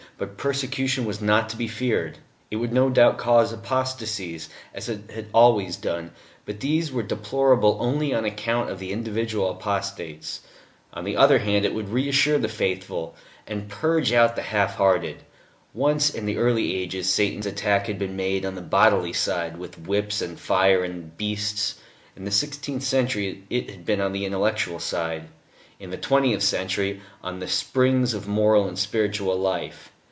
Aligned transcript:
But 0.17 0.37
persecution 0.37 1.05
was 1.05 1.19
not 1.19 1.49
to 1.49 1.57
be 1.57 1.67
feared. 1.67 2.19
It 2.51 2.57
would 2.57 2.71
no 2.71 2.91
doubt 2.91 3.17
cause 3.17 3.51
apostasies, 3.51 4.49
as 4.71 4.87
it 4.87 5.09
had 5.15 5.25
always 5.33 5.77
done, 5.77 6.11
but 6.45 6.59
these 6.59 6.91
were 6.91 7.01
deplorable 7.01 7.77
only 7.81 8.13
on 8.13 8.23
account 8.23 8.69
of 8.69 8.77
the 8.77 8.91
individual 8.91 9.49
apostates. 9.49 10.41
On 10.93 11.05
the 11.05 11.17
other 11.17 11.39
hand, 11.39 11.65
it 11.65 11.73
would 11.73 11.89
reassure 11.89 12.37
the 12.37 12.47
faithful; 12.47 13.15
and 13.47 13.67
purge 13.67 14.13
out 14.13 14.35
the 14.35 14.43
half 14.43 14.75
hearted. 14.75 15.23
Once, 15.73 16.11
in 16.11 16.27
the 16.27 16.37
early 16.37 16.75
ages, 16.75 17.09
Satan's 17.11 17.47
attack 17.47 17.87
had 17.87 17.97
been 17.97 18.15
made 18.15 18.45
on 18.45 18.53
the 18.53 18.61
bodily 18.61 19.13
side, 19.13 19.57
with 19.57 19.87
whips 19.87 20.21
and 20.21 20.39
fire 20.39 20.83
and 20.83 21.17
beasts; 21.17 21.79
in 22.15 22.25
the 22.25 22.31
sixteenth 22.31 22.83
century 22.83 23.43
it 23.49 23.71
had 23.71 23.87
been 23.87 24.01
on 24.01 24.11
the 24.11 24.25
intellectual 24.25 24.77
side; 24.79 25.29
in 25.79 25.89
the 25.89 25.97
twentieth 25.97 26.43
century 26.43 27.01
on 27.23 27.39
the 27.39 27.47
springs 27.47 28.13
of 28.13 28.27
moral 28.27 28.67
and 28.67 28.77
spiritual 28.77 29.35
life. 29.35 29.91